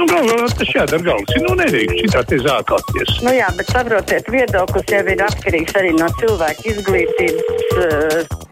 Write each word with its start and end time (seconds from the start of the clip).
Nu, 0.00 0.06
galvā 0.08 0.46
tas 0.56 0.70
jādara 0.72 1.04
galvas. 1.04 1.34
Nu, 1.44 1.52
nedrīkst 1.58 1.98
šitā 2.00 2.22
te 2.30 2.38
zākāties. 2.40 3.18
Nu 3.20 3.34
jā, 3.36 3.50
bet 3.58 3.68
saprotiet, 3.68 4.30
viedoklis 4.32 4.88
jau 4.94 5.02
ir 5.12 5.24
atkarīgs 5.26 5.76
arī 5.76 5.90
no 5.98 6.08
cilvēka 6.16 6.70
izglītības. 6.72 7.66
Uh, 7.76 8.49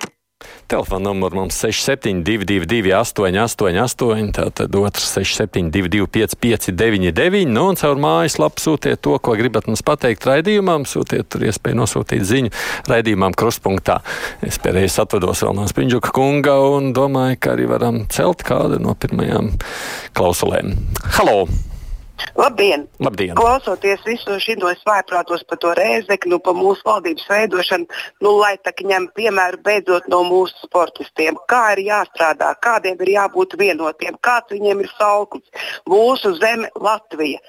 Telefona 0.69 1.09
numurs 1.09 1.33
mums 1.33 1.57
6722, 1.57 2.93
888, 2.93 4.33
tātad 4.37 4.75
otrs 4.77 5.07
672, 5.15 6.05
559, 6.13 7.49
nu 7.49 7.63
un 7.71 7.79
caur 7.81 7.97
mājaslapu 7.97 8.61
sūtiet 8.61 9.01
to, 9.01 9.15
ko 9.17 9.33
gribat 9.41 9.65
mums 9.71 9.81
pateikt 9.81 10.27
raidījumam. 10.29 10.85
Sūtiet 10.85 11.31
tur 11.33 11.47
iespēju 11.49 11.79
nosūtīt 11.81 12.27
ziņu 12.29 12.53
raidījumam 12.91 13.33
kruspunktā. 13.41 14.03
Es 14.45 14.61
pēdējais 14.61 14.99
atvados 15.07 15.41
vēl 15.47 15.57
no 15.57 15.65
Springļuka 15.73 16.13
kunga 16.13 16.59
un 16.75 16.93
domāju, 16.93 17.41
ka 17.41 17.57
arī 17.57 17.65
varam 17.73 18.03
celt 18.13 18.45
kādu 18.45 18.77
no 18.85 18.93
pirmajām 18.93 19.55
klausulēm. 20.21 20.77
Halo! 21.17 21.47
Labdien! 22.39 22.87
Labdien. 23.03 23.35
Klausoties 23.39 24.03
visos 24.07 24.43
šos 24.43 24.83
vājprātos 24.87 25.45
par 25.49 25.59
to 25.63 25.73
rēzekli, 25.79 26.31
nu, 26.33 26.39
par 26.43 26.57
mūsu 26.59 26.83
valdības 26.87 27.27
veidošanu, 27.31 27.87
nu, 28.25 28.35
lai 28.39 28.57
tā 28.63 28.73
ņem 28.79 29.09
piemēru 29.17 29.61
beidzot 29.65 30.09
no 30.09 30.23
mūsu 30.27 30.55
sportistiem. 30.67 31.39
Kā 31.51 31.75
ir 31.75 31.85
jāstrādā, 31.89 32.53
kādiem 32.63 32.99
ir 33.05 33.13
jābūt 33.17 33.57
vienotiem, 33.59 34.19
kāds 34.23 34.53
viņiem 34.55 34.85
ir 34.85 34.91
sauklis. 34.97 35.47
Mūsu 35.89 36.35
zeme 36.39 36.71
Latvija. 36.81 37.41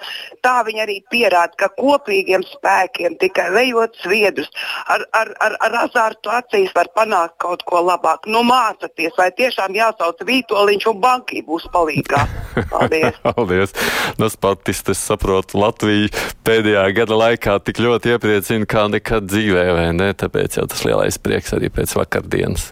Tā 0.45 0.59
viņi 0.65 0.83
arī 0.85 0.97
pierāda, 1.11 1.53
ka 1.57 1.69
kopīgiem 1.77 2.43
spēkiem 2.47 3.17
tikai 3.21 3.49
vejot 3.55 3.97
sviedrus, 4.03 4.49
ar, 4.88 5.05
ar, 5.13 5.33
ar, 5.39 5.57
ar 5.65 5.77
azartu 5.85 6.33
acīs 6.33 6.73
var 6.75 6.89
panākt 6.95 7.38
kaut 7.41 7.63
ko 7.69 7.83
labāku. 7.85 8.31
Nu, 8.33 8.43
mācieties, 8.47 9.15
vai 9.17 9.29
tiešām 9.38 9.75
jāsauc 9.77 10.21
Vītoliņš 10.25 10.89
un 10.91 11.01
banki 11.03 11.43
būs 11.45 11.67
palīgā. 11.73 12.25
Paldies! 12.73 13.19
Paldies. 13.23 13.73
No 14.19 14.29
sportisti, 14.59 14.91
es 14.91 14.99
saprotu, 14.99 15.59
Latviju 15.59 16.09
pēdējā 16.43 16.83
gada 16.93 17.15
laikā 17.15 17.59
tik 17.63 17.79
ļoti 17.79 18.15
iepriecina 18.15 18.66
kā 18.67 18.89
nekad 18.91 19.29
dzīvē, 19.29 19.66
vai 19.73 19.93
ne? 19.95 20.11
Tāpēc 20.13 20.59
jau 20.59 20.67
tas 20.67 20.83
lielais 20.83 21.17
prieks 21.17 21.53
arī 21.55 21.69
pēc 21.71 21.95
vakardienas. 21.95 22.71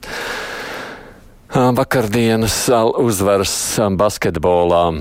Vakardienas 1.54 2.68
uzvaras 3.00 3.80
basketbolā. 3.96 5.00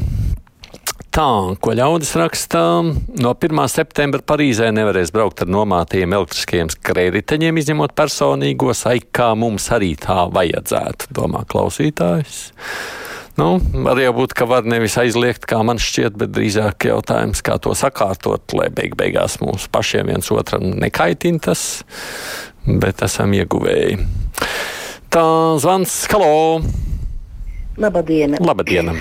Tā, 1.10 1.56
ko 1.58 1.72
ļaudis 1.72 2.12
rakstā, 2.20 2.62
no 3.18 3.32
1. 3.32 3.60
septembra 3.72 4.20
Parīzē 4.20 4.68
nevarēs 4.70 5.10
braukt 5.10 5.42
ar 5.42 5.48
nomātiem 5.48 6.12
elektriskiem 6.12 6.68
skrējriteņiem, 6.70 7.56
izņemot 7.56 7.96
personīgos, 7.96 8.84
ai 8.86 9.00
kā 9.00 9.32
mums 9.34 9.70
arī 9.72 9.94
tā 9.96 10.28
vajadzētu, 10.28 11.10
domā 11.16 11.42
klausītājs. 11.48 12.44
Nu, 13.36 13.58
var 13.84 13.98
jau 14.00 14.14
būt, 14.16 14.32
ka 14.32 14.46
var 14.48 14.64
nevis 14.64 14.94
aizliegt, 14.96 15.44
kā 15.48 15.58
man 15.66 15.76
šķiet, 15.82 16.14
bet 16.16 16.32
drīzāk 16.32 16.86
jautājums, 16.88 17.42
kā 17.44 17.58
to 17.60 17.74
sakārtot, 17.76 18.54
lai 18.56 18.70
beig 18.72 18.96
beigās 18.96 19.36
mums 19.42 19.66
pašiem 19.68 20.08
viens 20.08 20.32
otram 20.32 20.64
nekaitina 20.80 21.42
tas, 21.50 21.66
bet 22.64 23.04
esam 23.04 23.36
ieguvēji. 23.36 24.00
Tā 25.12 25.26
zvans, 25.60 25.98
halo! 26.14 26.64
Labadiena! 27.76 28.40
Labadiena! 28.40 28.96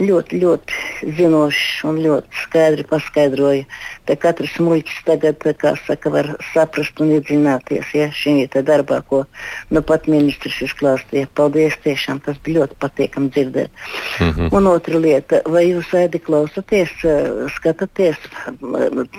ļoti, 0.00 0.38
ļoti 0.42 1.12
zinošs 1.18 1.82
un 1.88 1.98
ļoti 2.02 2.42
skaidri 2.44 2.86
paskaidroja. 2.88 3.66
Te 4.02 4.16
katrs 4.18 4.56
muļķis 4.58 5.02
tagad, 5.06 5.44
saka, 5.86 6.10
var 6.10 6.32
saprast 6.52 6.98
un 7.02 7.12
iedzināties 7.14 7.92
ja, 7.94 8.08
šī 8.10 8.48
darbā, 8.50 8.98
ko 9.06 9.22
nu 9.70 9.82
pat 9.86 10.08
ministrs 10.10 10.58
izklāstīja. 10.66 11.28
Paldies, 11.38 11.76
tiešām 11.84 12.18
tas 12.24 12.40
bija 12.42 12.62
ļoti 12.62 12.78
patīkami 12.82 13.30
dzirdēt. 13.30 13.70
Mm 14.18 14.30
-hmm. 14.30 14.48
Un 14.58 14.66
otra 14.66 14.98
lieta, 14.98 15.42
vai 15.46 15.64
jūs 15.70 15.92
ēdi 15.94 16.18
klausaties, 16.18 16.90
skatāties 17.56 18.18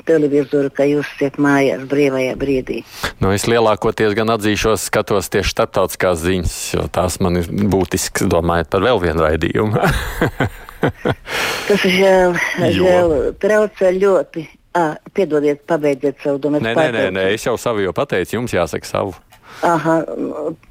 televizoru, 0.06 0.70
kā 0.70 0.84
jūs 0.89 1.08
esat 1.16 1.39
mājās 1.39 1.88
brīvajā 1.88 2.36
brīdī? 2.36 2.84
Nu, 3.20 3.31
es 3.31 3.48
lielākoties 3.48 4.14
gan 4.14 4.36
atzīšos, 4.36 4.89
skatos 4.89 5.30
tieši 5.30 5.50
starptautiskās 5.55 6.20
ziņas, 6.20 6.58
jo 6.73 6.88
tās 6.92 7.20
man 7.20 7.39
ir 7.39 7.48
būtisks, 7.48 8.27
domājot 8.27 8.70
par 8.70 8.82
vēl 8.82 9.00
vienu 9.00 9.23
raidījumu. 9.23 9.80
Tas 11.67 11.88
žēl, 11.88 12.36
žēl 12.80 13.33
traucē 13.39 13.94
ļoti. 13.95 14.48
À, 14.73 14.98
piedodiet, 15.14 15.61
pabeidziet 15.70 16.17
savu 16.23 16.39
domu. 16.42 16.58
Nē, 16.58 16.73
nē, 16.73 16.88
nē, 16.95 17.06
nē, 17.14 17.28
es 17.36 17.45
jau 17.45 17.54
savu 17.61 17.84
jau 17.84 17.94
pateicu, 17.94 18.39
jums 18.39 18.56
jāsaka 18.56 18.89
savu. 18.89 19.14
Aha, 19.64 19.95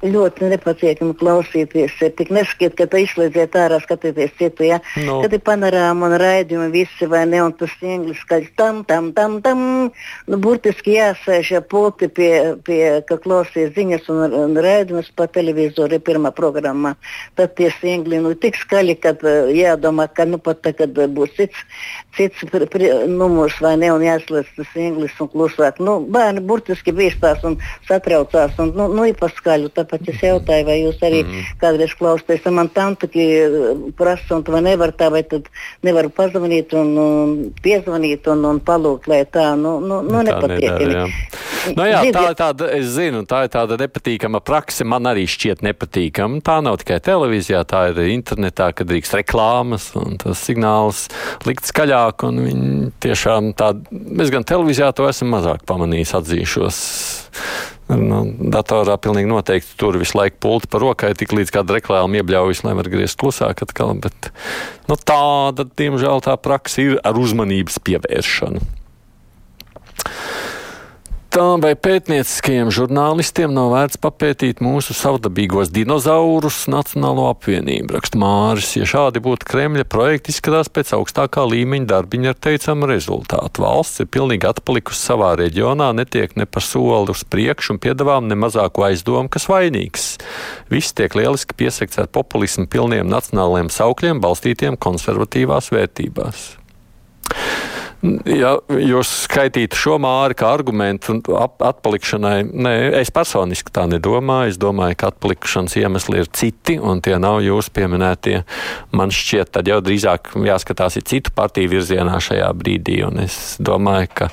ļoti 0.03 0.49
nepatīkami 0.51 1.15
klausīties. 1.17 1.95
Ir 2.03 2.11
tik 2.17 2.31
neskiet, 2.35 2.75
ka 2.77 2.85
tu 2.89 2.99
izslēdziet 3.01 3.55
ārā, 3.57 3.79
skatīties 3.83 4.33
citu, 4.39 4.65
ja? 4.67 4.79
No. 5.05 5.21
Kad 5.23 5.33
ir 5.37 5.41
panorāma 5.45 6.09
un 6.09 6.15
raidījumi 6.21 6.69
visi, 6.73 7.07
vai 7.09 7.23
ne, 7.29 7.39
un 7.45 7.55
tas 7.57 7.73
inglis 7.81 8.19
skaļs 8.25 8.51
tam, 8.59 8.83
tam, 8.89 9.11
tam, 9.15 9.39
tam. 9.45 9.63
Nu, 10.27 10.39
burtiski 10.43 10.97
jāsēž 10.97 11.53
ja 11.55 11.61
pulti 11.61 12.09
pie, 12.11 12.31
pie 12.65 12.81
ka 13.07 13.17
klausīs 13.23 13.71
ziņas 13.77 14.09
un, 14.13 14.37
un 14.43 14.59
raidījumus 14.65 15.13
pa 15.17 15.29
televizoru 15.31 16.01
pirmā 16.03 16.33
programmā. 16.35 16.95
Tad 17.39 17.55
tie 17.57 17.71
singli, 17.79 18.19
nu, 18.21 18.35
tik 18.37 18.59
skaļi, 18.61 18.97
ka 19.01 19.15
jādomā, 19.53 20.09
ka, 20.13 20.27
nu, 20.29 20.41
pat 20.43 20.61
tagad 20.67 20.97
būs 21.15 21.33
cits, 21.39 21.63
cits 22.17 22.45
pr, 22.51 22.67
pr, 22.69 23.07
numurs, 23.09 23.57
vai 23.63 23.75
ne, 23.81 23.93
un 23.95 24.05
jāslēdz 24.05 24.53
tas 24.59 24.77
inglis 24.77 25.17
un 25.23 25.31
klusāk. 25.33 25.81
Nu, 25.83 25.99
bērni 26.13 26.43
burtiski 26.45 26.93
bīstās 26.95 27.45
un 27.47 27.57
satraucās. 27.87 28.57
Un, 28.61 28.72
nu, 28.73 28.87
nu, 28.87 28.89
nu 28.97 29.07
ir 29.09 29.17
paskaļu. 29.19 29.71
Tāpēc 29.77 30.09
es 30.13 30.23
jautāju, 30.25 30.67
vai 30.67 30.77
jūs 30.81 31.01
arī 31.05 31.23
mm. 31.23 31.47
kādreiz 31.61 31.93
klausāties. 31.99 32.45
Man 32.53 32.69
tante 32.73 33.09
prasa, 33.97 34.37
un 34.37 34.45
vai 34.47 34.63
nevar 34.65 34.93
tā, 34.97 35.09
vai 35.13 35.23
tad 35.27 35.47
nevaru 35.85 36.11
pazvanīt 36.13 36.73
un, 36.77 36.93
un 36.99 37.35
piezvanīt 37.63 38.27
un, 38.33 38.43
un 38.49 38.61
palūgt, 38.63 39.09
lai 39.11 39.23
tā, 39.29 39.53
nu, 39.59 39.77
nu, 39.83 40.01
nu 40.05 40.23
nepatīkami. 40.27 41.05
Nu, 41.77 41.85
jā, 41.87 42.01
tā 42.11 42.25
ir 42.27 42.37
tāda, 42.39 42.69
es 42.75 42.89
zinu, 42.97 43.23
tā 43.29 43.45
ir 43.45 43.53
tāda 43.53 43.77
nepatīkama 43.79 44.41
prakse. 44.43 44.85
Man 44.87 45.07
arī 45.09 45.25
šķiet 45.29 45.63
nepatīkama. 45.65 46.41
Tā 46.45 46.59
nav 46.65 46.79
tikai 46.81 46.99
televīzijā, 47.03 47.63
tā 47.69 47.85
ir 47.91 48.01
internetā, 48.11 48.71
kad 48.75 48.89
drīkst 48.89 49.17
reklāmas 49.21 49.91
un 49.99 50.19
tas 50.21 50.43
signāls 50.43 51.05
likt 51.47 51.69
skaļāk. 51.69 52.27
Viņi 52.33 52.91
tiešām 53.03 53.53
tādi, 53.59 54.01
mēs 54.19 54.33
gan 54.33 54.47
televīzijā 54.47 54.91
to 54.97 55.07
esam 55.09 55.31
mazāk 55.33 55.63
pamanījis, 55.69 56.15
atzīšos. 56.19 56.81
Nu, 57.99 58.19
datorā 58.53 58.95
pilnīgi 59.01 59.29
noteikti 59.29 59.77
tur 59.79 59.97
visu 60.01 60.17
laiku 60.17 60.39
pulti 60.43 60.69
par 60.71 60.83
rokai, 60.83 61.13
tik 61.17 61.33
līdz 61.35 61.53
kāda 61.53 61.77
reklāma 61.77 62.21
iebļaujas, 62.21 62.63
lai 62.67 62.75
var 62.79 62.89
griezt 62.91 63.19
klusāk 63.21 63.65
atkal. 63.65 63.95
Bet 64.03 64.31
nu, 64.89 64.97
tāda, 64.97 65.67
diemžēl, 65.67 66.23
tā 66.25 66.37
praksa 66.41 66.83
ir 66.83 67.01
ar 67.05 67.19
uzmanības 67.19 67.79
pievēršanu. 67.83 68.63
Tā 71.33 71.55
vai 71.57 71.71
pētnieciskajiem 71.73 72.67
žurnālistiem 72.69 73.49
nav 73.55 73.71
vērts 73.73 73.97
papētīt 73.97 74.59
mūsu 74.61 74.93
savdabīgos 74.93 75.71
dinozaurus 75.73 76.59
Nacionālo 76.69 77.23
apvienību, 77.31 77.95
raksta 77.95 78.19
Māris. 78.21 78.75
Ja 78.77 78.85
šādi 78.91 79.23
būtu 79.25 79.49
Kremļa 79.49 79.87
projekti, 79.89 80.29
izskatās 80.29 80.69
pēc 80.69 80.91
augstākā 80.99 81.47
līmeņa 81.49 81.89
darbiņa 81.89 82.35
ar 82.35 82.37
teicamu 82.37 82.91
rezultātu. 82.91 83.65
Valsts 83.65 84.05
ir 84.05 84.11
pilnīgi 84.13 84.45
atpalikusi 84.51 85.01
savā 85.09 85.33
reģionā, 85.41 85.89
netiek 85.97 86.37
ne 86.37 86.45
pa 86.45 86.61
soli 86.61 87.09
uz 87.17 87.25
priekšu 87.25 87.73
un 87.73 87.81
piedāvām 87.81 88.29
ne 88.29 88.37
mazāko 88.37 88.85
aizdomu, 88.91 89.25
kas 89.33 89.49
vainīgs. 89.49 90.07
Viss 90.69 90.93
tiek 90.93 91.17
lieliski 91.17 91.57
piesakts 91.57 91.97
ar 91.97 92.13
populismu 92.13 92.69
pilniem 92.69 93.09
nacionāliem 93.09 93.73
saukļiem, 93.73 94.21
balstītiem 94.21 94.77
konservatīvās 94.77 95.73
vērtībās. 95.73 96.51
Ja 98.03 98.57
jūs 98.67 99.07
skaitītu 99.23 99.77
šo 99.79 99.93
māri 100.03 100.35
kā 100.35 100.49
argumentu 100.51 101.15
atpalikšanai, 101.63 102.41
nē, 102.51 102.73
es 102.99 103.13
personiski 103.15 103.71
tā 103.71 103.85
nedomāju. 103.87 104.51
Es 104.51 104.57
domāju, 104.59 104.97
ka 104.99 105.13
atpalikšanas 105.13 105.77
iemesli 105.79 106.19
ir 106.19 106.27
citi, 106.35 106.75
un 106.83 106.99
tie 107.03 107.15
nav 107.21 107.39
jūsu 107.45 107.71
pieminētie. 107.77 108.41
Man 108.91 109.13
šķiet, 109.15 109.53
tad 109.55 109.71
jau 109.71 109.79
drīzāk 109.85 110.33
jāskatās 110.35 110.99
ir 110.99 111.05
citu 111.07 111.31
partiju 111.35 111.71
virzienā 111.77 112.19
šajā 112.23 112.49
brīdī, 112.59 112.99
un 113.07 113.23
es 113.23 113.55
domāju, 113.63 114.11
ka. 114.19 114.29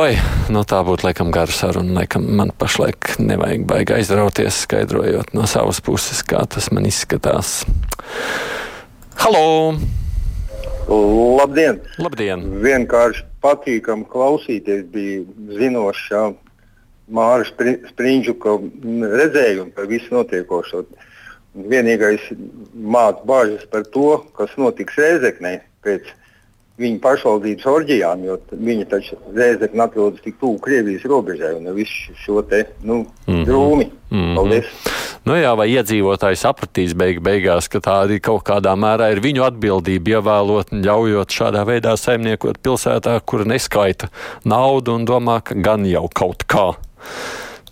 Oi, 0.00 0.16
nu 0.50 0.64
tā 0.66 0.80
būtu 0.82 1.10
laikam 1.10 1.28
gara 1.34 1.52
saruna. 1.52 2.00
Laikam 2.00 2.24
man 2.40 2.54
pašlaik 2.56 3.18
nevajag 3.20 3.68
baigi 3.68 3.98
aizrauties, 3.98 4.64
skaidrojot 4.64 5.36
no 5.36 5.44
savas 5.44 5.84
puses, 5.84 6.24
kā 6.24 6.40
tas 6.48 6.72
man 6.72 6.88
izskatās. 6.88 7.60
Halo! 9.20 10.05
Labdien! 10.88 11.80
Labdien. 11.98 12.42
Vienkārši 12.62 13.24
patīkami 13.42 14.06
klausīties, 14.10 14.84
bija 14.92 15.24
zinošs 15.58 16.10
ja, 16.12 16.26
Māra 17.06 17.46
Sprindžuka 17.46 18.56
redzējumu 19.20 19.72
par 19.74 19.88
visu 19.90 20.14
notiekošo. 20.14 20.84
Vienīgais 21.56 22.22
māca 22.74 23.22
bāžas 23.26 23.66
par 23.70 23.86
to, 23.94 24.20
kas 24.36 24.54
notiks 24.60 24.98
Rēzeknē 25.00 25.60
pēc 25.86 26.10
viņa 26.82 27.00
pašvaldības 27.02 27.68
orģijām, 27.72 28.24
jo 28.28 28.38
viņa 28.52 28.88
taču 28.90 29.18
Rēzekne 29.34 29.86
atrodas 29.86 30.22
tik 30.24 30.36
tuvu 30.42 30.58
Krievijas 30.62 31.06
robežai 31.08 31.54
un 31.56 31.70
visu 31.74 32.14
šo 32.24 32.42
te 32.42 32.66
nu, 32.82 33.06
mm 33.26 33.32
-hmm. 33.32 33.46
drūmi. 33.46 33.90
Mm 34.10 34.18
-hmm. 34.18 34.34
Paldies! 34.34 35.15
Nu 35.26 35.34
jā, 35.34 35.50
vai 35.58 35.66
iedzīvotāji 35.74 36.38
sapratīs 36.38 36.92
beig 36.94 37.18
beigās, 37.24 37.66
ka 37.66 37.80
tā 37.82 37.96
arī 38.04 38.20
kaut 38.22 38.44
kādā 38.46 38.76
mērā 38.78 39.08
ir 39.10 39.20
viņu 39.24 39.42
atbildība 39.48 40.20
ievēlot 40.20 40.70
un 40.76 40.84
ļaujot 40.86 41.34
šādā 41.34 41.64
veidā 41.66 41.96
saimniekot 41.98 42.60
pilsētā, 42.62 43.16
kur 43.26 43.42
neskaita 43.42 44.12
naudu 44.46 44.94
un 44.94 45.08
domā, 45.08 45.40
ka 45.42 45.58
gan 45.58 45.88
jau 45.90 46.06
kaut 46.14 46.46
kā. 46.46 46.68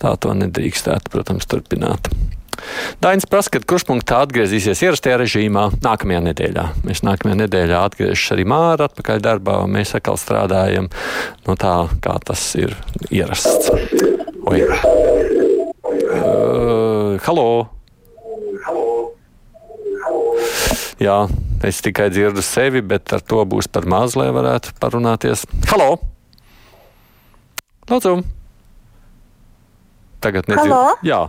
Tā 0.02 0.16
to 0.18 0.34
nedrīkstētu, 0.34 1.14
protams, 1.14 1.46
turpināt. 1.46 2.10
Dainis 3.02 3.26
prasa, 3.30 3.52
kad 3.54 3.66
kruspunktā 3.70 4.24
atgriezīsies 4.24 4.82
ierastajā 4.86 5.20
režīmā 5.22 5.68
nākamajā 5.84 6.24
nedēļā. 6.28 6.68
Mēs 6.88 7.04
nākamajā 7.06 7.38
nedēļā 7.44 7.86
atgriežamies 7.90 8.34
arī 8.34 8.48
māra 8.50 8.88
atpakaļ 8.90 9.22
darbā, 9.22 9.60
un 9.62 9.76
mēs 9.78 9.94
atkal 9.94 10.18
strādājam 10.18 10.90
no 11.46 11.58
tā, 11.60 11.76
kā 12.02 12.18
tas 12.26 12.48
ir 12.58 12.74
ierasts. 13.14 13.70
Oi. 14.50 15.13
Uh, 17.14 17.20
halo! 17.22 17.46
Jā, 20.98 21.28
es 21.66 21.78
tikai 21.84 22.08
dzirdu 22.10 22.42
sevi, 22.42 22.82
bet 22.82 23.12
ar 23.14 23.22
to 23.22 23.44
būs 23.46 23.68
par 23.70 23.86
maz, 23.86 24.16
lai 24.18 24.32
varētu 24.34 24.74
parunāties. 24.82 25.44
Halo! 25.70 26.00
Lūdzu! 27.90 28.16
Tagad 30.24 30.50
nedzirdu. 30.50 30.80
Jā, 31.06 31.20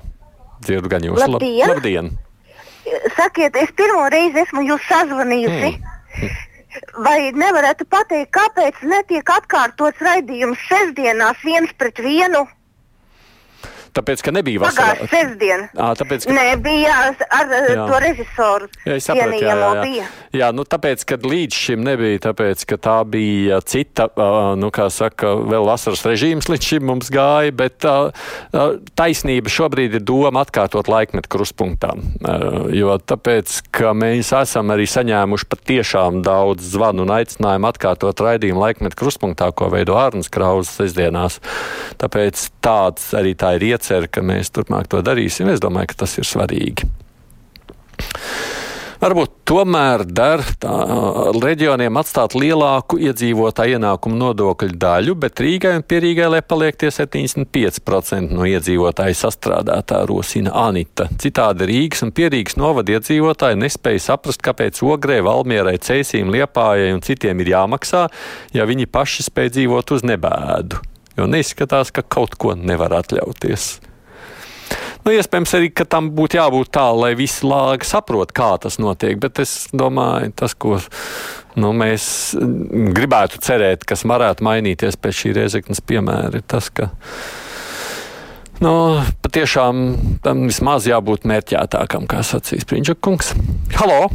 dzirdu 0.66 0.90
gan 0.90 1.06
jūs. 1.06 1.22
Labdien! 1.22 1.70
Lab, 1.70 1.78
labdien. 1.78 2.12
Sakiet, 3.20 3.58
es 3.62 3.74
pirmo 3.78 4.08
reizi 4.10 4.42
esmu 4.42 4.66
jūs 4.66 4.90
sazvanījusi. 4.90 5.72
Mm. 5.76 6.36
Vai 7.06 7.20
nevarētu 7.36 7.86
pateikt, 7.92 8.34
kāpēc 8.36 8.82
netiek 8.90 9.30
atkārtots 9.38 10.02
raidījums 10.02 10.66
sestdienās 10.66 11.46
viens 11.46 11.78
pret 11.78 12.02
vienu? 12.02 12.48
Tāpēc, 13.96 14.24
ka 14.26 14.34
nebija 14.36 14.60
vasarā. 14.66 14.96
Pagājušā 15.00 15.12
sestdiena. 15.12 15.70
À, 15.72 15.94
tāpēc, 15.96 16.26
ka... 16.28 16.36
Nē, 16.36 16.46
bija 16.64 16.96
ar, 17.08 17.26
ar 17.32 17.54
Jā. 17.56 17.86
to 17.88 18.00
režisoru. 18.04 18.70
Jā, 18.84 18.98
es 19.00 19.08
sapratu, 19.08 19.40
jā, 19.40 19.56
jā, 19.56 19.86
jā. 19.96 20.08
Jā, 20.36 20.50
nu 20.56 20.66
tāpēc, 20.68 21.06
ka 21.08 21.18
līdz 21.24 21.60
šim 21.66 21.86
nebija, 21.86 22.20
tāpēc, 22.28 22.66
ka 22.68 22.78
tā 22.82 22.98
bija 23.08 23.62
cita, 23.64 24.10
nu 24.60 24.72
kā 24.76 24.90
saka, 24.92 25.32
vēl 25.48 25.68
vasaras 25.70 26.04
režīms 26.08 26.50
līdz 26.52 26.70
šim 26.74 26.88
mums 26.90 27.12
gāja, 27.14 27.54
bet 27.56 27.88
taisnība 29.00 29.54
šobrīd 29.54 29.96
ir 30.00 30.04
doma 30.04 30.44
atkārtot 30.44 30.90
laikmetu 30.92 31.32
kruspunktām. 31.32 32.04
Uh, 32.20 32.68
jo 32.76 32.98
tāpēc, 33.00 33.62
ka 33.76 33.94
mēs 33.96 34.34
esam 34.36 34.76
arī 34.76 34.90
saņēmuši 34.92 35.50
patiešām 35.52 36.20
daudz 36.26 36.68
zvanu 36.76 37.06
un 37.06 37.16
aicinājumu 37.16 37.72
atkārtot 37.72 38.26
raidījumu 38.28 38.64
laikmetu 38.66 39.00
kruspunktā, 39.00 39.52
ko 39.56 39.72
veido 39.74 39.96
Ārnas 40.00 40.32
Krauzes 40.34 40.76
sestdienās. 40.82 41.40
Tāpēc 42.02 42.44
tāds 42.66 43.14
arī 43.16 43.36
tā 43.40 43.56
ir 43.56 43.70
iet 43.72 43.85
ceru, 43.86 44.10
ka 44.12 44.26
mēs 44.26 44.54
turpmāk 44.56 44.90
to 44.92 45.02
darīsim. 45.06 45.52
Es 45.54 45.64
domāju, 45.64 45.94
ka 45.94 46.04
tas 46.06 46.18
ir 46.20 46.28
svarīgi. 46.28 46.90
Varbūt 49.06 49.34
tomēr 49.46 50.02
der 50.08 50.42
reģioniem 51.44 52.00
atstāt 52.00 52.34
lielāku 52.34 52.98
iedzīvotāju 53.04 53.76
ienākumu 53.78 54.16
nodokļu 54.18 54.78
daļu, 54.82 55.16
bet 55.20 55.42
Rīgai 55.44 55.76
un 55.78 55.84
Pierīgai, 55.86 56.30
lai 56.32 56.40
paliek 56.42 56.80
tie 56.80 56.90
75% 56.96 58.34
no 58.34 58.48
iedzīvotāju 58.50 59.20
sastrādātā 59.20 60.00
rosina 60.10 60.56
Anita. 60.64 61.10
Citādi 61.22 61.68
Rīgas 61.70 62.02
un 62.08 62.16
Pierīgas 62.16 62.58
novada 62.58 62.96
iedzīvotāji 62.96 63.60
nespēja 63.62 64.08
saprast, 64.08 64.42
kāpēc 64.46 64.82
Ogrē, 64.88 65.20
Valmierai, 65.28 65.76
Cēsīm, 65.86 66.32
Liepājai 66.34 66.96
un 66.96 67.06
citiem 67.06 67.44
ir 67.46 67.54
jāmaksā, 67.58 68.08
ja 68.56 68.66
viņi 68.66 68.90
paši 68.90 69.30
spēj 69.30 69.58
dzīvot 69.60 69.98
uz 70.00 70.08
nebēdu 70.08 70.95
jo 71.18 71.28
neizskatās, 71.30 71.92
ka 71.96 72.04
kaut 72.04 72.38
ko 72.40 72.56
nevar 72.58 72.96
atļauties. 73.02 73.68
Nu, 75.06 75.14
iespējams, 75.14 75.52
arī 75.54 75.70
tam 75.86 76.10
būtu 76.18 76.40
jābūt 76.40 76.72
tā, 76.74 76.88
lai 76.98 77.12
visi 77.18 77.46
lāgi 77.46 77.86
saprot, 77.86 78.32
kā 78.34 78.56
tas 78.62 78.80
notiek. 78.82 79.20
Bet 79.22 79.38
es 79.44 79.68
domāju, 79.70 80.32
tas, 80.34 80.56
ko 80.58 80.80
nu, 81.62 81.70
mēs 81.78 82.08
gribētu 82.98 83.42
cerēt, 83.46 83.86
kas 83.86 84.02
varētu 84.10 84.46
mainīties 84.48 84.98
pēc 84.98 85.20
šī 85.20 85.34
reizeknas 85.38 85.84
piemēra, 85.86 86.42
ir 86.42 86.48
tas, 86.50 86.72
ka 86.74 86.90
nu, 88.66 88.74
patiešām 89.22 89.84
tam 90.26 90.48
vismaz 90.50 90.90
jābūt 90.90 91.30
mērķētākam, 91.30 92.10
kā 92.10 92.24
sacīs 92.26 92.66
Prinčakungs. 92.66 93.36
Halo! 93.78 94.08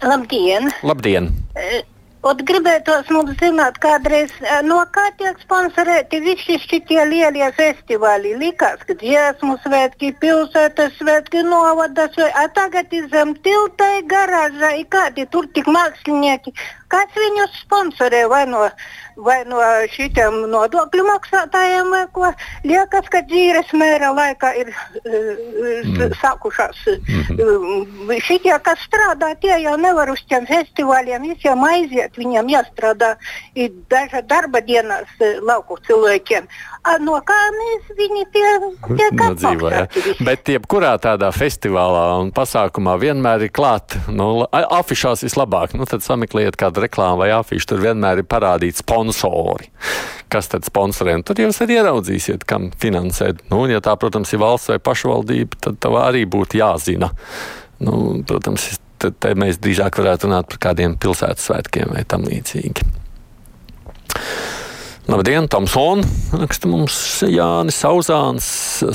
Labdien! 0.00 0.72
Labdien! 0.88 1.30
E 1.52 1.84
Ot 2.26 2.40
gribētos 2.42 3.10
mums 3.14 3.36
zināt, 3.38 3.76
kādreiz 3.78 4.32
no 4.66 4.80
kā 4.94 5.04
tiek 5.20 5.36
sponsorēti 5.44 6.18
visi 6.24 6.56
šitie 6.58 6.98
lielie 7.06 7.46
festivāli. 7.54 8.32
Likās, 8.40 8.82
ka 8.88 8.96
dziesmu 8.98 9.54
svētki, 9.62 10.10
pilsētas 10.24 10.96
svētki, 10.98 11.44
novadas, 11.46 12.18
a 12.42 12.48
tagad 12.56 12.90
ir 12.98 13.06
zem 13.12 13.36
tiltai 13.46 14.02
garāžā, 14.10 14.72
kādi 14.90 15.28
tur 15.30 15.46
tik 15.54 15.70
mākslinieki. 15.70 16.56
Kāds 16.90 17.14
viņus 17.22 17.60
sponsorē 17.62 18.24
vai 18.32 18.42
no, 18.50 18.64
vai 19.16 19.38
no 19.48 19.60
šitiem 19.92 20.42
nodokļu 20.52 21.04
maksātājiem 21.06 21.90
vai 21.92 22.02
ko? 22.12 22.30
Liekas, 22.66 23.08
ka 23.12 23.22
dzīves 23.28 23.72
mēra 23.76 24.12
laikā 24.16 24.52
ir 24.60 24.72
mm. 25.04 26.16
sākušās. 26.20 26.82
Mm 26.86 27.22
-hmm. 27.40 28.20
Šitie, 28.26 28.54
kas 28.62 28.82
strādā, 28.86 29.32
tie 29.40 29.56
jau 29.62 29.76
nevar 29.80 30.10
uz 30.10 30.22
tiem 30.28 30.46
festivāliem 30.46 31.22
visiem 31.22 31.64
aiziet 31.64 32.16
viņiem 32.16 32.52
jāstrādā 32.52 33.16
dažā 33.90 34.22
darba 34.22 34.60
dienās 34.60 35.08
eh, 35.20 35.38
lauku 35.40 35.78
cilvēkiem. 35.86 36.46
A, 36.86 36.98
no 37.02 37.18
kā 37.26 37.38
mēs 37.56 37.88
viņi 37.98 38.24
tie, 38.32 38.50
tie 38.96 39.08
ja. 39.72 39.86
Bet 40.22 40.48
jebkurā 40.48 40.94
tādā 41.02 41.32
festivālā 41.34 42.04
un 42.20 42.30
pasākumā 42.36 42.96
vienmēr 43.02 43.48
ir 43.48 43.52
klāt, 43.54 43.96
nu, 44.08 44.46
afišās 44.52 45.24
vislabāk, 45.26 45.74
nu 45.74 45.88
tad 45.88 46.04
sameklējiet 46.06 46.58
kādu 46.60 46.84
reklāmu 46.84 47.24
vai 47.24 47.32
afišu, 47.34 47.72
tur 47.72 47.82
vienmēr 47.82 48.22
ir 48.22 48.28
parādīti 48.30 48.84
sponsori. 49.14 49.70
Kas 50.32 50.48
tad 50.50 50.66
sponsorē? 50.66 51.16
Tur 51.22 51.38
jūs 51.38 51.60
arī 51.62 51.78
ieraudzīsiet, 51.78 52.44
kam 52.48 52.70
finansēt. 52.82 53.44
Nu, 53.50 53.64
ja 53.70 53.80
tā, 53.80 53.94
protams, 54.00 54.32
ir 54.32 54.42
valsts 54.42 54.72
vai 54.72 54.78
pašvaldība, 54.82 55.60
tad 55.60 55.78
tev 55.82 55.98
arī 56.00 56.24
būtu 56.26 56.58
jāzina. 56.58 57.12
Nu, 57.78 58.22
protams, 58.26 58.74
tad 58.98 59.26
mēs 59.38 59.60
drīzāk 59.62 60.00
varētu 60.00 60.26
runāt 60.28 60.50
par 60.50 60.62
kādiem 60.70 60.96
pilsētas 60.98 61.46
svētkiem 61.50 61.92
vai 61.94 62.04
tam 62.08 62.26
līdzīgi. 62.26 62.86
Labdien, 65.06 65.46
Tomson! 65.46 66.00
Raksta 66.34 66.66
mums 66.66 66.96
Jānis 67.30 67.76
Sauzāns. 67.78 68.46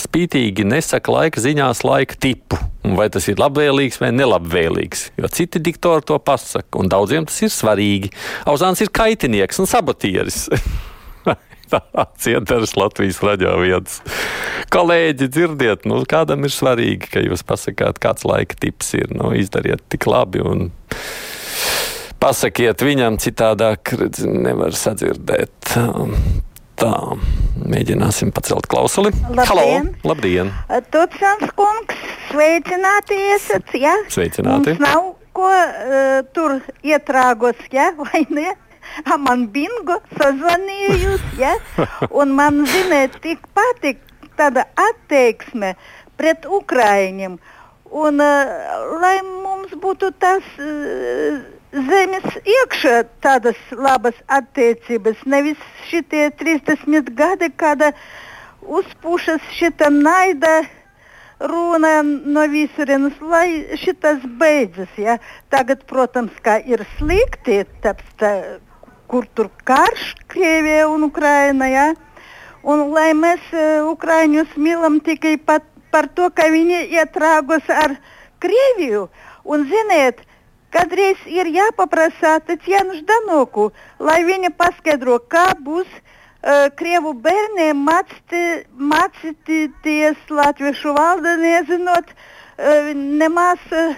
Spītīgi 0.04 0.66
nesaka 0.68 1.14
laika 1.14 1.40
ziņās 1.40 1.86
laika 1.88 2.18
tipu. 2.20 2.60
Vai 2.98 3.06
tas 3.14 3.30
ir 3.32 3.40
labvēlīgs 3.40 4.02
vai 4.02 4.10
nelabvēlīgs? 4.18 5.06
Jo 5.16 5.30
citi 5.32 5.62
diktori 5.64 6.04
to 6.10 6.18
pasaka, 6.20 6.82
un 6.82 6.92
daudziem 6.92 7.30
tas 7.30 7.40
ir 7.48 7.54
svarīgi. 7.56 8.12
Auzāns 8.44 8.84
ir 8.84 8.92
kaitinieks 8.92 9.64
un 9.64 9.72
sabotieris. 9.72 10.50
Tāds 11.72 12.28
iedaras 12.28 12.76
Latvijas 12.76 13.24
raģā 13.24 13.56
vietas. 13.64 14.02
Kolēģi, 14.76 15.32
dzirdiet, 15.32 15.88
nu, 15.88 16.04
kādam 16.12 16.44
ir 16.44 16.52
svarīgi, 16.52 17.08
ka 17.14 17.24
jūs 17.24 17.48
pasakāt, 17.48 18.04
kāds 18.04 18.28
laika 18.28 18.60
tips 18.60 18.98
ir. 19.00 19.16
Nu, 19.16 19.32
izdariet 19.32 19.88
tik 19.88 20.12
labi 20.12 20.44
un 20.44 20.74
pasakiet 22.22 22.84
viņam 22.86 23.18
citādāk, 23.22 23.94
redz, 23.98 24.24
nevar 24.26 24.76
sadzirdēt. 24.78 25.74
Tā, 26.82 26.92
mēģināsim 27.70 28.32
pacelt 28.34 28.68
klausuli. 28.70 29.12
Labdien! 29.30 29.46
Halo, 29.50 30.12
labdien! 30.14 30.52
Tutsans 30.94 31.54
kungs, 31.58 31.98
sveicināti 32.30 33.18
esat, 33.36 33.74
ja? 33.78 33.94
Sveicināti! 34.14 34.78
Mums 34.78 34.86
nav 34.86 35.12
ko 35.38 35.48
uh, 35.50 36.22
tur 36.36 36.60
ietrāgos, 36.86 37.60
ja, 37.74 37.92
vai 38.02 38.26
ne? 38.34 38.54
man 39.22 39.46
bingo 39.54 40.00
sazvanījus, 40.18 41.24
ja? 41.40 41.56
un 42.20 42.34
man, 42.38 42.64
ziniet, 42.70 43.18
tik 43.24 43.46
patīk 43.56 44.02
tāda 44.40 44.66
attieksme 44.90 45.76
pret 46.20 46.46
Ukraiņiem. 46.50 47.40
Un, 47.92 48.22
uh, 48.24 48.94
lai 49.04 49.18
mums 49.22 49.74
būtu 49.84 50.14
tas 50.22 50.46
uh, 50.58 51.42
zemes 51.72 52.36
iekšā 52.44 52.98
tādas 53.24 53.60
labas 53.72 54.18
attiecības, 54.28 55.24
nevis 55.26 55.60
šitie 55.90 56.28
30 56.40 57.12
gadi, 57.16 57.50
kad 57.56 57.84
uzpūšas 58.62 59.42
šita 59.56 59.90
naida 59.90 60.62
runa 61.42 62.02
no 62.04 62.44
visurienes, 62.52 63.18
lai 63.22 63.78
šitas 63.82 64.22
beidzas. 64.40 64.92
Ja? 64.98 65.18
Tagad, 65.50 65.86
protams, 65.90 66.36
kā 66.44 66.60
ir 66.68 66.84
slikti, 66.98 67.64
tāpēc, 67.82 68.14
tā, 68.22 68.32
kur 69.12 69.26
tur 69.36 69.50
karš 69.68 70.14
Krievija 70.32 70.88
un 70.92 71.08
Ukraina. 71.10 71.68
Ja? 71.72 71.88
Un 72.62 72.92
lai 72.94 73.12
mēs 73.18 73.42
uh, 73.56 73.88
Ukraiņus 73.90 74.54
mīlam 74.62 75.00
tikai 75.04 75.38
pat, 75.42 75.66
par 75.92 76.08
to, 76.16 76.30
ka 76.30 76.52
viņi 76.54 76.86
iet 76.94 77.18
rāgos 77.18 77.66
ar 77.74 77.98
Krieviju. 78.42 79.08
Un 79.50 79.66
ziniet, 79.70 80.22
Kādreiz 80.72 81.20
ir 81.28 81.50
jāpaprasa 81.52 82.38
Tatjana 82.48 82.96
Ždanoku, 82.96 83.72
lai 84.00 84.22
viņa 84.28 84.54
paskaidro, 84.56 85.18
kā 85.28 85.52
būs 85.60 85.88
uh, 85.92 86.70
Krievu 86.80 87.12
bērniem 87.26 87.84
mācīties 88.94 90.18
latviešu 90.32 90.96
valodu, 90.96 91.36
nezinot 91.44 92.16
uh, 92.16 92.92
nemaz 92.96 93.60
uh, 93.76 93.96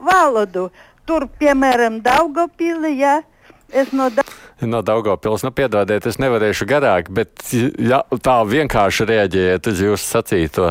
valodu. 0.00 0.70
Tur, 1.04 1.28
piemēram, 1.40 2.00
Daugopili, 2.04 2.96
ja, 3.02 3.20
es 3.68 3.92
no 3.92 4.08
Daugopili 4.08 4.39
no 4.66 4.82
Daugopils. 4.82 5.44
Nu, 5.46 5.52
piedodiet, 5.54 6.06
es 6.06 6.18
nevarēšu 6.20 6.66
garāk, 6.68 7.10
bet 7.14 7.52
ja, 7.78 8.02
tā 8.24 8.36
vienkārši 8.48 9.06
reaģējiet 9.08 9.70
uz 9.70 9.82
jūsu 9.86 10.04
sacīto. 10.04 10.68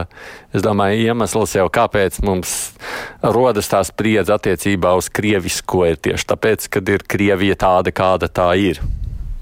Es 0.54 0.66
domāju, 0.66 1.02
iemesls 1.10 1.56
jau 1.58 1.68
kāpēc 1.74 2.22
mums 2.26 2.56
rodas 3.24 3.72
tā 3.72 3.82
spriedze 3.88 4.34
attiecībā 4.36 4.94
uz 4.98 5.10
krievisko 5.14 5.86
ir 5.90 6.00
tieši 6.02 6.32
tāpēc, 6.34 6.70
ka 6.74 6.84
ir 6.86 7.06
Krievija 7.10 7.58
tāda, 7.60 7.94
kāda 7.96 8.32
tā 8.32 8.52
ir. 8.60 8.82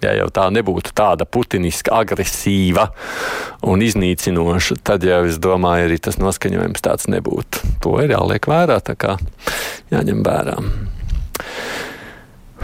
Ja 0.04 0.12
jau 0.14 0.28
tā 0.30 0.44
nebūtu 0.54 0.92
tāda 0.94 1.26
putiniska, 1.26 1.96
agresīva 2.04 2.86
un 3.66 3.82
iznīcinoša, 3.82 4.78
tad 4.86 5.08
jau 5.08 5.24
es 5.26 5.40
domāju, 5.42 5.88
arī 5.88 5.98
tas 5.98 6.20
noskaņojums 6.22 6.86
tāds 6.86 7.10
nebūtu. 7.10 7.74
To 7.82 7.96
ir 8.04 8.14
jāliek 8.14 8.46
vērā, 8.46 8.78
tā 8.86 8.94
kā 9.00 9.18
jāņem 9.90 10.22
vērā. 10.28 10.60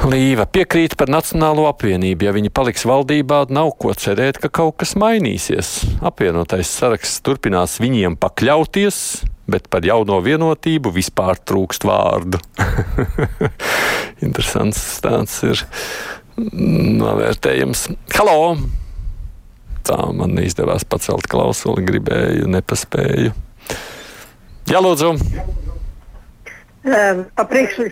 Līva 0.03 0.43
piekrīt 0.43 0.97
par 0.99 1.07
Nacionālo 1.07 1.63
apvienību. 1.69 2.25
Ja 2.27 2.33
viņi 2.35 2.49
paliks 2.51 2.83
valdībā, 2.83 3.45
nav 3.55 3.69
ko 3.79 3.93
cerēt, 3.95 4.35
ka 4.43 4.49
kaut 4.51 4.75
kas 4.81 4.97
mainīsies. 4.99 5.69
Apvienotais 6.03 6.67
saraksts 6.67 7.21
turpinās 7.23 7.77
viņiem 7.79 8.17
pakļauties, 8.19 8.97
bet 9.47 9.69
par 9.71 9.87
jauno 9.87 10.19
vienotību 10.25 10.91
vispār 10.91 11.39
trūkst 11.39 11.87
vārdu. 11.87 12.41
Interesants 14.27 14.83
tāds 15.07 15.39
ir 15.47 15.63
novērtējums. 16.35 17.87
Halo! 18.17 18.37
Tā 19.87 20.03
man 20.19 20.35
izdevās 20.43 20.83
pacelt 20.83 21.31
klausuli, 21.31 21.87
gribēju, 21.87 22.51
nepaspēju. 22.51 23.35
Jā, 24.67 24.83
lūdzu! 24.83 25.15
Um, 25.15 25.62
pa 26.83 27.45
priekšu, 27.47 27.87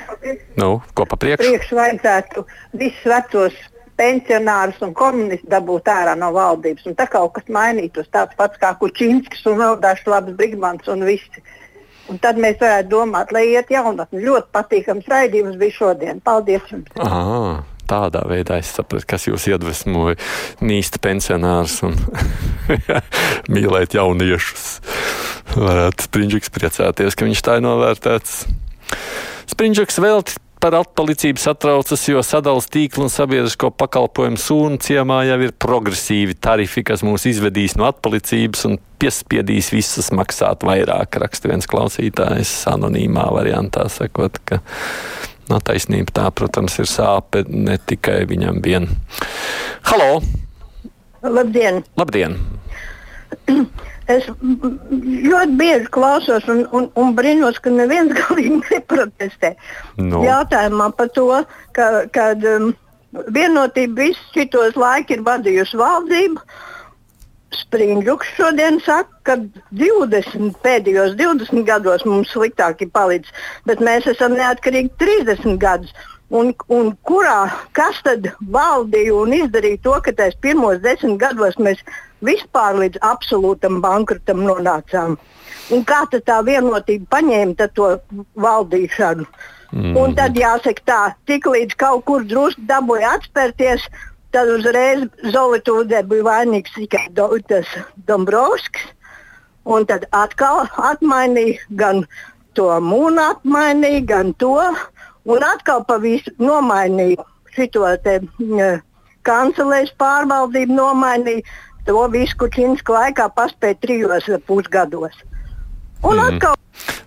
nu, 0.59 0.71
ko 0.93 1.05
pa 1.07 1.19
priekšu? 1.19 1.47
priekšu 1.47 1.77
vajadzētu 1.79 2.45
visus 2.79 3.05
vecos 3.07 3.59
pensionārus 4.01 4.81
un 4.85 4.93
komunistus 4.97 5.49
dabūt 5.51 5.89
ārā 5.91 6.15
no 6.17 6.31
valdības. 6.35 6.87
Un 6.89 6.97
tā 6.97 7.07
kaut 7.11 7.35
kas 7.37 7.49
mainītos 7.53 8.09
tāds 8.13 8.37
pats 8.39 8.59
kā 8.61 8.73
Kučinskis 8.79 9.45
un 9.51 9.59
vēl 9.61 9.77
dažs 9.83 10.07
labs 10.09 10.37
Brigmans 10.37 10.87
un 10.91 11.05
visi. 11.07 11.43
Un 12.11 12.17
tad 12.19 12.39
mēs 12.41 12.57
varētu 12.59 12.89
domāt, 12.91 13.31
lai 13.31 13.45
iet 13.53 13.69
jaunatni. 13.71 14.23
Ļoti 14.25 14.49
patīkams 14.55 15.11
raidījums 15.11 15.59
bija 15.61 15.77
šodien. 15.77 16.23
Paldies 16.25 16.65
jums! 16.71 16.89
Aha. 16.99 17.61
Tādā 17.91 18.21
veidā 18.23 18.55
es 18.61 18.69
sapratu, 18.71 19.03
kas 19.09 19.25
jūs 19.27 19.49
iedvesmoja 19.51 20.15
nīsta 20.63 21.01
pensionārus 21.03 21.81
un 21.83 21.97
mīlēt 23.53 23.97
jauniešus. 23.97 24.67
Varētu 25.57 26.07
Springļs 26.07 26.53
priecāties, 26.55 27.17
ka 27.19 27.27
viņš 27.27 27.43
tā 27.43 27.57
ir 27.59 27.65
novērtēts. 27.67 28.37
Springļs 29.49 29.99
velti 30.01 30.37
par 30.61 30.75
atpalicību 30.77 31.41
satraucas, 31.41 32.03
jo 32.05 32.21
sadalījuma 32.21 32.69
tīkla 32.75 33.07
un 33.07 33.11
sabiedrisko 33.11 33.71
pakalpojumu 33.81 34.37
sūnu 34.37 34.77
ciemā 34.85 35.23
jau 35.25 35.39
ir 35.41 35.55
progresīvi 35.57 36.37
tarifi, 36.37 36.83
kas 36.85 37.01
mūs 37.05 37.25
izvedīs 37.31 37.73
no 37.79 37.87
atpalicības 37.89 38.67
un 38.69 38.77
piespiedīs 39.01 39.71
visas 39.73 40.11
maksāt 40.13 40.65
vairāk. 40.67 41.17
Raksta 41.23 41.49
viens 41.49 41.69
klausītājs 41.69 42.53
anonīmā 42.69 43.25
variantā, 43.33 43.87
sakot, 43.89 44.37
ka 44.45 44.61
no 45.49 45.57
nu, 45.57 45.65
taisnība 45.65 46.13
tā, 46.21 46.29
protams, 46.29 46.77
ir 46.79 46.89
sāpe 46.89 47.43
ne 47.49 47.79
tikai 47.81 48.21
viņam 48.29 48.61
vien. 48.63 48.89
Halo! 49.89 50.21
Labdien! 51.21 51.83
Labdien. 51.97 52.37
Es 54.11 54.25
ļoti 54.41 55.55
bieži 55.59 55.89
klausos 55.93 56.47
un, 56.51 56.63
un, 56.75 56.87
un 56.99 57.13
brīnos, 57.15 57.59
ka 57.63 57.71
neviens 57.71 58.11
galīgi 58.19 58.57
neprotestē. 58.65 59.53
No. 60.01 60.23
Jautājumā 60.25 60.89
par 60.97 61.11
to, 61.15 61.27
ka, 61.77 61.87
kad 62.15 62.43
um, 62.49 62.73
vienotība 63.31 64.07
visus 64.07 64.35
šitos 64.35 64.77
laikus 64.79 65.17
ir 65.17 65.25
vadījusi 65.27 65.79
valdība. 65.79 66.43
Springļuks 67.51 68.29
šodien 68.37 68.79
saka, 68.83 69.11
ka 69.27 69.35
20, 69.75 70.53
pēdējos 70.63 71.17
20 71.19 71.65
gados 71.67 72.05
mums 72.07 72.31
sliktāk 72.31 72.83
ir 72.85 72.91
palicis, 72.95 73.33
bet 73.67 73.83
mēs 73.83 74.07
esam 74.07 74.37
neatkarīgi 74.39 74.93
30 75.03 75.59
gadus. 75.59 75.91
Un, 76.31 76.53
un 76.71 76.93
kurā, 77.03 77.51
kas 77.75 77.97
tad 78.05 78.29
valdīja 78.55 79.15
un 79.19 79.33
izdarīja 79.35 79.81
to, 79.83 79.95
ka 80.05 80.13
tajos 80.15 80.37
pirmos 80.43 80.79
desmit 80.83 81.17
gados 81.19 81.57
mēs 81.59 81.81
vispār 82.23 82.77
līdz 82.79 83.01
absolūtam 83.03 83.81
bankrotam 83.83 84.45
nonācām? 84.47 85.17
Un 85.75 85.83
kā 85.87 86.05
tā 86.13 86.37
vienotība 86.47 87.09
paņēma 87.17 87.67
to 87.75 87.89
valdīšanu? 88.39 89.27
Mm. 89.71 89.97
Un 89.99 90.15
tad 90.15 90.35
jāsaka 90.39 90.87
tā, 90.87 91.01
tik 91.27 91.47
līdz 91.47 91.75
kaut 91.79 92.05
kur 92.07 92.23
drusku 92.27 92.63
dabūja 92.67 93.13
atspērties, 93.17 93.85
tad 94.31 94.49
uzreiz 94.55 95.05
Zolītūdē 95.35 96.03
bija 96.07 96.27
vainīgs 96.27 96.75
tikai 96.75 97.05
do, 97.15 97.27
tas 97.47 97.67
Dombrovskis. 98.07 98.87
Un 99.67 99.85
tad 99.85 100.07
atkal 100.15 100.65
atmainīja 100.79 101.59
gan 101.77 102.05
to 102.57 102.71
mūnu, 102.83 103.21
atmainīja 103.35 104.05
gan 104.09 104.33
to 104.41 104.57
un 105.25 105.43
atkal 105.45 105.83
pa 105.87 105.97
visu 106.01 106.33
nomainīja 106.41 107.25
šo 107.55 107.95
te 108.03 108.19
kancelēs 109.27 109.91
pārvaldību, 110.01 110.73
nomainīja 110.77 111.43
to 111.85 112.07
visu 112.13 112.37
Kučinska 112.41 112.95
laikā, 112.95 113.27
paspēja 113.35 113.79
trijos 113.83 114.29
pusgados. 114.47 115.13
Un 116.01 116.17
mm. 116.17 116.27
atkal 116.31 116.57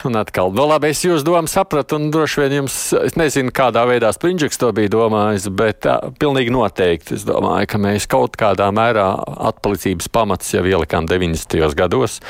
Un 0.04 0.18
atkal, 0.20 0.50
nu 0.52 0.66
labi, 0.68 0.90
es 0.92 1.00
jūs 1.00 1.22
domu 1.24 1.48
sapratu, 1.48 1.96
un 1.96 2.10
droši 2.12 2.42
vien 2.42 2.54
jums, 2.58 2.74
es 2.98 3.16
nezinu, 3.16 3.48
kādā 3.56 3.86
veidā 3.88 4.10
Springļs 4.12 4.60
to 4.60 4.68
bija 4.76 4.92
domājis, 4.92 5.48
bet 5.56 5.80
tā, 5.86 5.96
pilnīgi 6.20 6.52
noteikti 6.52 7.16
es 7.16 7.24
domāju, 7.24 7.70
ka 7.72 7.80
mēs 7.80 8.04
kaut 8.12 8.36
kādā 8.40 8.68
mērā 8.76 9.06
atpalicības 9.48 10.10
pamats 10.12 10.52
jau 10.52 10.60
ielikām 10.68 11.08
90. 11.08 11.72
gados. 11.78 12.20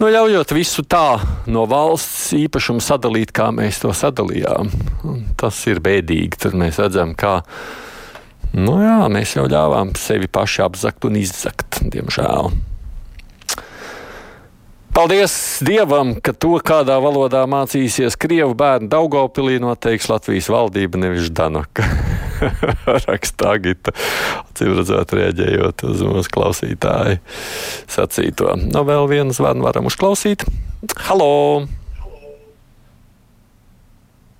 Nu, 0.00 0.08
ļaujot 0.08 0.54
visu 0.56 0.80
tā 0.88 1.20
no 1.52 1.66
valsts 1.68 2.30
īpašuma 2.32 2.80
sadalīt, 2.80 3.34
kā 3.36 3.50
mēs 3.52 3.82
to 3.82 3.90
sadalījām. 3.92 4.70
Tas 5.36 5.58
ir 5.68 5.82
bēdīgi. 5.84 6.38
Tad 6.40 6.56
mēs 6.56 6.78
redzam, 6.80 7.12
kā 7.12 7.42
nu, 8.56 8.78
jā, 8.80 8.96
mēs 9.12 9.34
jau 9.36 9.44
ļāvām 9.44 9.92
sevi 10.00 10.30
paši 10.32 10.64
apzakt 10.64 11.04
un 11.04 11.20
izzakt, 11.20 11.82
diemžēl. 11.92 12.48
Paldies 14.96 15.34
Dievam, 15.68 16.16
ka 16.24 16.32
to 16.32 16.56
kādā 16.64 16.96
valodā 17.04 17.44
mācīsies 17.44 18.16
Krievu 18.20 18.56
bērnu 18.56 18.88
Daugopilī 18.88 19.60
noteiks 19.60 20.08
Latvijas 20.08 20.48
valdība, 20.48 21.04
nevis 21.04 21.28
Danaka. 21.28 21.84
Rakstā 23.06 23.56
Gita, 23.62 23.94
acīm 24.44 24.74
redzot, 24.78 25.14
rēģējot 25.16 25.84
uz 25.90 26.04
mūsu 26.06 26.32
klausītāju 26.34 27.20
sacīto. 27.90 28.56
No 28.64 28.80
nu, 28.80 28.86
vēl 28.88 29.10
vienu 29.10 29.36
zvanu 29.36 29.66
varam 29.66 29.90
uzklausīt. 29.90 30.46
Halo! 31.06 31.66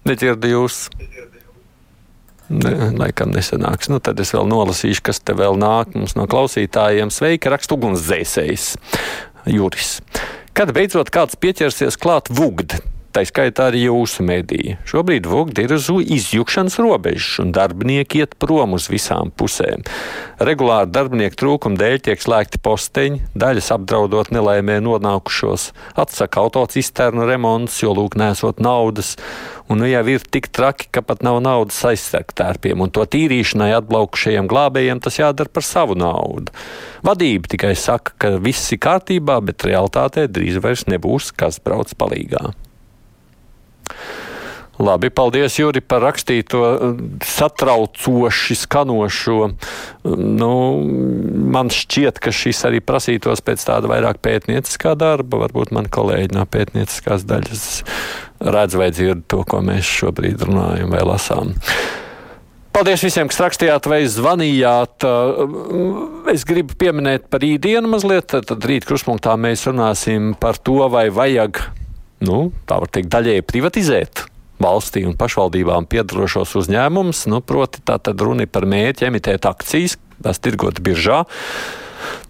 Nedzirdu 0.08 0.54
jūs! 0.54 0.86
Ne, 2.50 2.72
laikam 2.98 3.30
nesanāks. 3.30 3.86
Nu, 3.92 4.00
tad 4.02 4.18
es 4.18 4.32
vēl 4.34 4.48
nolasīšu, 4.50 5.04
kas 5.06 5.22
te 5.22 5.36
vēl 5.38 5.54
nāk 5.60 5.94
mums 5.94 6.16
no 6.18 6.26
klausītājiem. 6.30 7.12
Sveiki, 7.14 7.50
rakstu 7.52 7.78
ugunsdzēsējs 7.78 8.72
Juris. 9.54 10.00
Kad 10.56 10.72
beidzot 10.74 11.12
kāds 11.14 11.38
pieķersies 11.38 11.98
klāt 12.00 12.26
vugd, 12.34 12.74
tā 13.14 13.24
skaitā 13.26 13.68
arī 13.70 13.84
jūsu 13.86 14.24
mediji. 14.26 14.76
Šobrīd 14.88 15.26
vogdi 15.28 15.64
ir 15.66 15.74
uz 15.76 15.88
izjukšanas 15.90 16.78
robežas, 16.82 17.38
un 17.42 17.52
darbinieki 17.54 18.22
iet 18.22 18.36
prom 18.40 18.76
uz 18.78 18.88
visām 18.92 19.32
pusēm. 19.34 19.84
Regulāri 20.40 20.92
darbinieku 20.94 21.38
trūkuma 21.42 21.78
dēļ 21.80 21.98
tiek 22.06 22.22
slēgti 22.22 22.60
posteņi, 22.64 23.22
daļas 23.38 23.72
apdraudot 23.76 24.30
nelaimē 24.34 24.78
nonākušos, 24.84 25.70
atsaka 26.00 26.44
autocisternu 26.44 27.26
remonts, 27.28 27.82
jo 27.82 27.92
lūk 27.96 28.16
nesot 28.20 28.62
naudas, 28.62 29.16
un 29.70 29.82
nu 29.82 29.90
jau 29.90 30.04
ir 30.14 30.24
tik 30.24 30.48
traki, 30.54 30.88
ka 30.94 31.02
pat 31.06 31.24
nav 31.26 31.42
naudas 31.44 31.82
aizsargtērpiem, 31.90 32.80
un 32.80 32.94
to 32.94 33.04
tīrīšanai 33.04 33.72
atblaukušajiem 33.80 34.48
glābējiem 34.50 35.02
tas 35.04 35.20
jādara 35.20 35.52
par 35.52 35.66
savu 35.66 35.98
naudu. 35.98 36.54
Vadība 37.06 37.50
tikai 37.50 37.76
saka, 37.78 38.16
ka 38.20 38.34
viss 38.42 38.72
ir 38.74 38.82
kārtībā, 38.82 39.40
bet 39.44 39.68
realitātē 39.68 40.26
drīz 40.30 40.60
vairs 40.62 40.88
nebūs 40.90 41.32
kas 41.36 41.62
brauc 41.64 41.94
palīgā. 41.98 42.50
Labi, 44.80 45.10
paldies, 45.12 45.58
Juri, 45.60 45.82
par 45.84 46.00
rakstīto 46.06 46.62
satraucoši 47.26 48.54
skanošo. 48.62 49.50
Nu, 50.08 50.52
man 51.52 51.68
šķiet, 51.74 52.20
ka 52.22 52.32
šis 52.32 52.64
arī 52.64 52.80
prasītos 52.80 53.44
pēc 53.44 53.66
tāda 53.68 53.90
vairāk 53.92 54.22
pētnieciskā 54.24 54.94
darba. 54.96 55.42
Varbūt 55.44 55.74
man 55.76 55.90
kolēģi 55.92 56.32
no 56.38 56.46
pētnieciskās 56.48 57.26
daļas 57.28 57.66
redz 58.40 58.78
vai 58.80 58.88
dzird 58.94 59.26
to, 59.28 59.42
ko 59.44 59.60
mēs 59.64 59.84
šobrīd 60.00 60.46
runājam 60.48 60.96
vai 60.96 61.04
lasām. 61.04 61.52
Paldies 62.70 63.02
visiem, 63.04 63.28
kas 63.28 63.40
rakstījāt 63.42 63.84
vai 63.90 64.04
zvanījāt. 64.08 65.04
Es 66.32 66.46
gribu 66.48 66.78
pieminēt 66.80 67.26
par 67.28 67.44
rītdienu 67.44 67.90
mazliet. 67.90 68.32
Tad 68.48 68.64
rīt 68.64 68.88
kruspunktā 68.88 69.34
mēs 69.36 69.66
runāsim 69.68 70.32
par 70.40 70.56
to, 70.56 70.78
vai 70.88 71.10
vajag, 71.12 71.60
nu, 72.24 72.50
tā 72.68 72.80
var 72.82 72.90
teikt, 72.92 73.10
daļēji 73.12 73.46
privatizēt 73.48 74.24
valstī 74.60 75.06
un 75.08 75.16
pašvaldībām 75.18 75.88
piedarošos 75.90 76.54
uzņēmumus. 76.60 77.24
Nu, 77.32 77.40
proti, 77.44 77.82
tā 77.86 77.96
tad 78.02 78.20
runa 78.20 78.44
ir 78.44 78.52
par 78.52 78.68
mērķi 78.68 79.08
emitēt 79.08 79.48
akcijas, 79.48 79.96
tās 80.20 80.42
tirgot 80.42 80.82
biržā. 80.84 81.22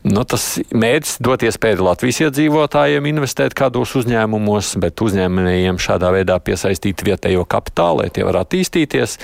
Nu, 0.07 0.23
tas 0.27 0.45
mērķis 0.75 1.19
dot 1.23 1.45
iespēju 1.47 1.85
Latvijas 1.87 2.23
iedzīvotājiem 2.27 3.07
investēt 3.13 3.55
kādos 3.59 3.93
uzņēmumos, 4.01 4.73
bet 4.83 5.03
uzņēmējiem 5.05 5.79
šādā 5.83 6.11
veidā 6.15 6.39
piesaistīt 6.43 7.05
vietējo 7.07 7.45
kapitālu, 7.51 8.03
lai 8.03 8.15
tie 8.15 8.25
var 8.27 8.41
attīstīties. 8.43 9.19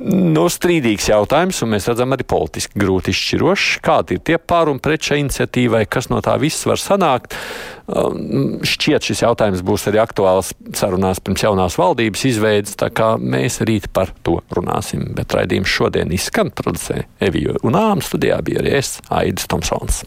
Nu, 0.00 0.46
strīdīgs 0.48 1.10
jautājums, 1.10 1.58
un 1.64 1.74
mēs 1.74 1.84
redzam 1.90 2.14
arī 2.16 2.24
politiski 2.24 2.80
grūti 2.80 3.12
izšķirošs. 3.12 3.74
Kādi 3.84 4.16
ir 4.16 4.22
tie 4.24 4.38
pār 4.40 4.70
un 4.72 4.80
pret 4.80 5.04
šai 5.04 5.18
iniciatīvai, 5.20 5.82
kas 5.92 6.08
no 6.08 6.22
tā 6.24 6.38
viss 6.40 6.64
var 6.64 6.80
sanākt? 6.80 7.36
Um, 7.92 8.56
šķiet, 8.64 9.04
šis 9.04 9.20
jautājums 9.26 9.60
būs 9.66 9.84
arī 9.90 10.00
aktuāls 10.00 10.54
sarunās 10.78 11.20
pirms 11.20 11.44
jaunās 11.44 11.76
valdības 11.76 12.24
izveidas, 12.30 12.78
tā 12.80 12.88
kā 12.94 13.12
mēs 13.20 13.60
rīt 13.68 13.90
par 13.92 14.14
to 14.24 14.38
runāsim. 14.56 15.10
Bet 15.18 15.36
raidījums 15.36 15.76
šodien 15.76 16.14
izskan 16.16 16.54
producē 16.56 17.02
Eviju 17.20 17.60
un 17.60 17.76
Āmu 17.76 18.06
studijā 18.06 18.40
bija 18.46 18.64
arī 18.64 18.78
es, 18.80 18.96
Aidis 19.12 19.50
Tomsons. 19.52 20.06